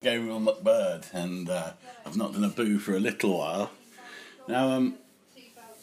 [0.00, 1.72] Gabriel McBird, and uh,
[2.06, 3.72] I've not done a boo for a little while.
[4.46, 4.94] Now, um,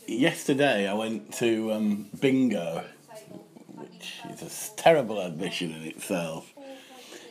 [0.07, 2.85] yesterday I went to um, bingo,
[3.75, 6.49] which is a terrible admission in itself.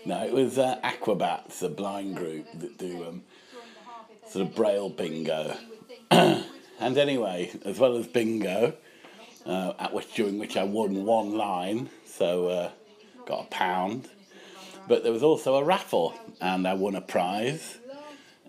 [0.05, 3.23] No, it was uh, Aquabats, a blind group that do um,
[4.29, 5.57] sort of braille bingo.
[6.11, 6.45] and
[6.81, 8.75] anyway, as well as bingo,
[9.47, 12.71] uh, at which during which I won one line, so uh,
[13.25, 14.11] got a pound.
[14.89, 17.79] But there was also a raffle, and I won a prize.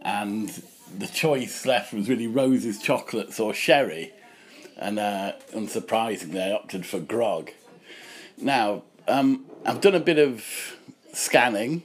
[0.02, 0.50] And
[0.98, 4.14] the choice left was really roses, chocolates, or sherry.
[4.78, 7.52] And uh, unsurprisingly, I opted for grog.
[8.38, 10.44] Now, um, I've done a bit of
[11.14, 11.84] scanning,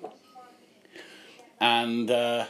[1.61, 2.47] and uh,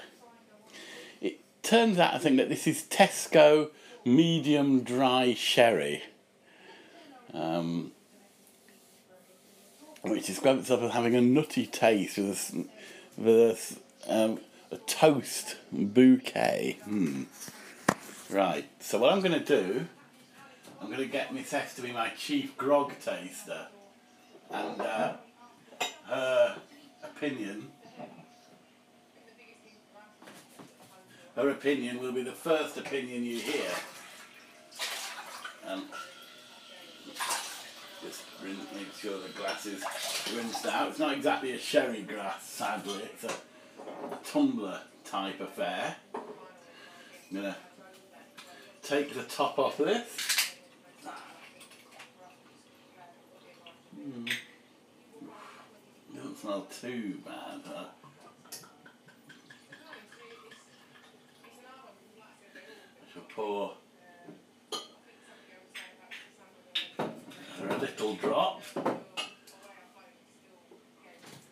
[1.20, 3.70] it turns out I think that this is Tesco
[4.04, 6.04] medium dry sherry.
[7.34, 7.92] Um,
[10.02, 12.68] which describes itself as having a nutty taste with
[13.18, 14.40] a, with a, um,
[14.70, 16.78] a toast bouquet.
[16.84, 17.24] Hmm.
[18.30, 19.87] Right, so what I'm going to do,
[20.80, 23.66] I'm going to get Miss S to be my chief grog taster,
[24.51, 25.15] and uh,
[26.06, 26.56] her
[27.02, 27.68] opinion.
[31.37, 33.71] Her opinion will be the first opinion you hear.
[35.66, 35.87] Um,
[38.02, 38.23] just
[38.74, 39.84] make sure the glass is
[40.34, 40.88] rinsed out.
[40.88, 43.02] It's not exactly a sherry glass, sadly.
[43.04, 43.32] It's a
[44.24, 45.96] tumbler type affair.
[46.15, 46.21] I'm
[47.37, 47.56] gonna
[48.82, 50.54] take the top off this.
[53.98, 54.32] Mm.
[56.15, 57.60] Doesn't smell too bad.
[57.65, 57.84] Huh?
[68.10, 68.62] A drop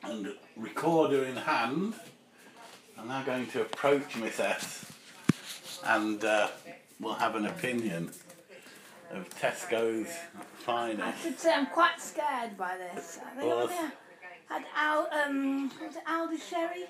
[0.02, 1.94] and recorder in hand.
[2.98, 4.90] I'm now going to approach Miss S
[5.86, 6.48] and uh,
[7.00, 8.10] we'll have an opinion
[9.10, 10.08] of Tesco's
[10.58, 11.02] finest.
[11.02, 13.18] I should say I'm quite scared by this.
[13.24, 13.90] I think Well, I
[14.52, 16.84] had Al, um, was it Aldi Sherry?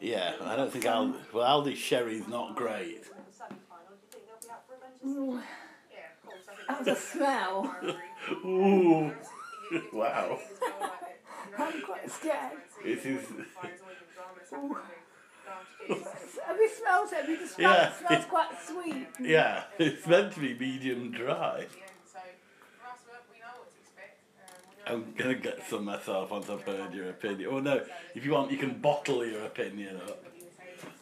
[0.00, 3.04] Yeah, I don't think Aldi, well, Aldi Sherry's not great.
[6.68, 7.74] That was a smell.
[8.44, 9.12] Ooh,
[9.92, 10.38] wow.
[11.58, 12.52] I'm quite scared.
[12.84, 13.20] This is,
[16.46, 17.40] Have you smelled it?
[17.58, 17.86] Yeah.
[17.86, 17.92] it?
[17.92, 19.06] It smells quite sweet.
[19.20, 21.66] yeah, it's meant to be medium dry.
[24.88, 27.52] I'm gonna get some myself once I've heard your opinion.
[27.52, 27.84] Well, no,
[28.14, 30.24] if you want, you can bottle your opinion up,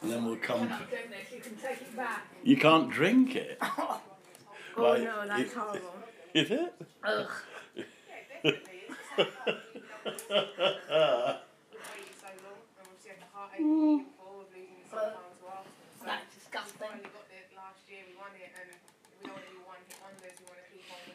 [0.00, 0.69] and then we'll come.
[0.69, 1.32] To, this.
[1.34, 2.26] You can back.
[2.42, 3.58] you can't drink it,
[4.77, 5.95] Oh Why, no, that's it- horrible.
[6.35, 6.75] is it?
[7.05, 7.31] Ugh.
[16.05, 16.89] That's disgusting.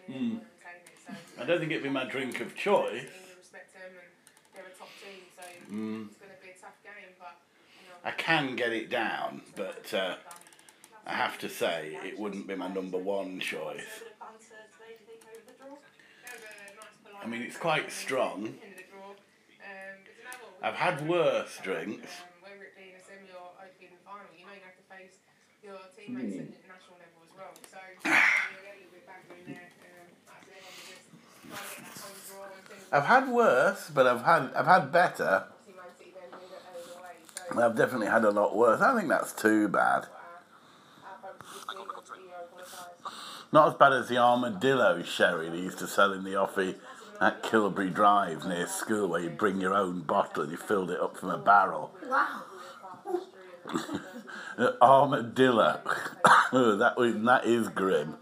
[0.08, 0.38] Hmm.
[1.40, 3.06] I don't think it'd be my drink of choice.
[5.72, 6.08] Mm.
[8.03, 10.16] I can get it down, but uh,
[11.09, 14.03] I have to say it wouldn't be my number one choice.
[17.22, 18.53] I mean, it's quite strong.
[20.62, 22.12] I've had worse drinks.
[22.42, 24.70] whether it be in a semi or hopefully in the final, you know you're going
[24.70, 25.18] to have to face
[25.64, 27.53] your teammates at the national level as well.
[27.58, 28.14] So you're
[28.62, 29.66] getting a little bit back in there.
[29.66, 31.02] Um, that's it.
[31.41, 32.86] I'm just trying to get that home draw and things.
[32.94, 35.50] I've had worse, but I've had I've had better.
[35.50, 37.18] Obviously, Man City then made it early away.
[37.26, 38.80] So I've definitely had a lot worse.
[38.80, 40.06] I don't think that's too bad.
[43.51, 46.75] Not as bad as the armadillo sherry they used to sell in the offie
[47.19, 50.99] at Kilbury Drive near school, where you bring your own bottle and you filled it
[50.99, 51.91] up from a barrel.
[52.07, 52.43] Wow.
[54.81, 55.81] Armadillo.
[56.51, 58.15] that was, that is grim.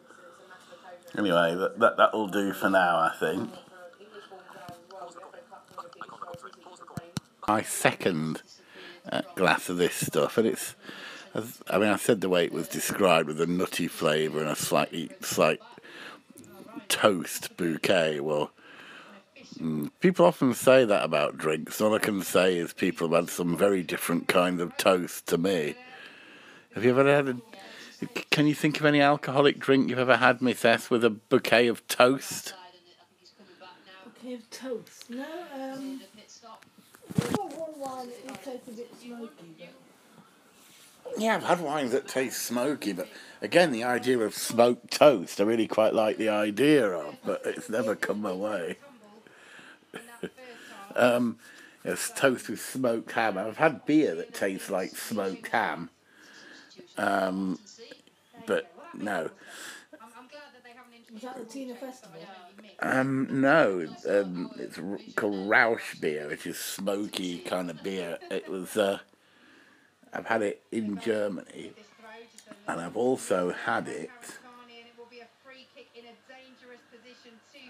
[1.18, 3.50] Anyway, that, that that'll do for now, I think.
[7.48, 8.42] My second
[9.10, 10.76] uh, glass of this stuff, and it's.
[11.34, 14.50] As- I mean, I said the way it was described with a nutty flavour and
[14.50, 15.60] a slightly slight
[16.88, 18.20] toast bouquet.
[18.20, 18.52] Well,
[19.60, 21.82] mm, people often say that about drinks.
[21.82, 25.38] All I can say is people have had some very different kinds of toast to
[25.38, 25.76] me.
[26.74, 27.38] Have you ever had a?
[28.30, 31.68] Can you think of any alcoholic drink you've ever had, Miss S, with a bouquet
[31.68, 32.54] of toast?
[34.06, 35.10] Bouquet of toast.
[35.10, 35.26] No,
[35.56, 36.02] um.
[37.16, 39.56] One wine that tastes a bit smoky.
[39.60, 39.68] But
[41.16, 43.10] Yeah, I've had wines that taste smoky, but
[43.42, 47.70] again, the idea of smoked toast, I really quite like the idea of, but it's
[47.70, 48.78] never come my way.
[50.96, 51.38] um,
[51.84, 53.38] It's toast with smoked ham.
[53.38, 55.90] I've had beer that tastes like smoked ham,
[56.98, 57.60] um,
[58.46, 59.30] but no.
[61.14, 62.28] Was that the Tina Festival?
[62.80, 64.80] Um, no, um, it's
[65.16, 68.20] called Rauch beer, which is smoky kind of beer.
[68.30, 69.00] It was, uh,
[70.18, 71.74] I've had it in Germany,
[72.68, 74.10] and I've also had it.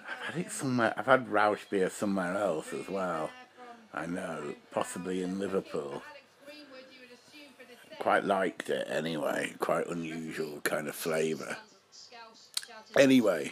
[0.10, 0.94] I've had it somewhere.
[0.96, 3.30] I've had Rauch beer somewhere else as well.
[3.94, 6.02] I know, possibly in Liverpool.
[8.00, 9.54] Quite liked it anyway.
[9.60, 11.58] Quite unusual kind of flavour.
[12.98, 13.52] Anyway,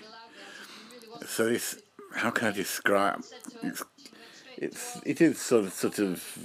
[1.25, 1.81] so this,
[2.13, 3.25] how can I describe?
[3.61, 3.83] It's,
[4.55, 6.37] it's it is sort of sort of.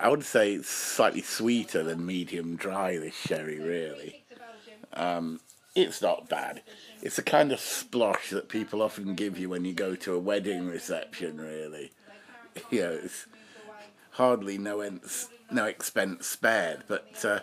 [0.00, 2.98] I would say it's slightly sweeter than medium dry.
[2.98, 4.24] This sherry really.
[4.92, 5.40] Um,
[5.74, 6.62] it's not bad.
[7.02, 10.18] It's the kind of splosh that people often give you when you go to a
[10.18, 11.40] wedding reception.
[11.40, 11.92] Really,
[12.70, 13.26] you know, it's
[14.12, 16.84] hardly no ends, no expense spared.
[16.86, 17.40] But uh,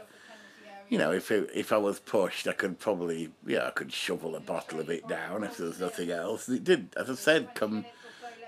[0.89, 4.36] you know, if it, if I was pushed, I could probably yeah, I could shovel
[4.36, 6.48] a bottle of it down if there was nothing else.
[6.48, 7.86] It did, as I said, come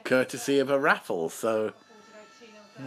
[0.03, 1.29] courtesy of a raffle.
[1.29, 1.73] So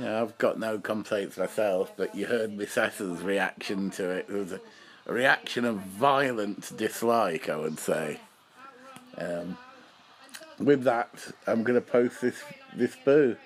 [0.00, 1.92] yeah, I've got no complaints myself.
[1.96, 4.26] But you heard Miss S's reaction to it.
[4.28, 4.60] It was a,
[5.06, 8.20] a reaction of violent dislike, I would say.
[9.18, 9.56] Um,
[10.58, 11.10] with that,
[11.46, 12.42] I'm going to post this
[12.74, 13.36] this boo.